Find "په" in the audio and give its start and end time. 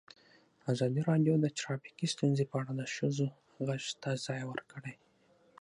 2.51-2.55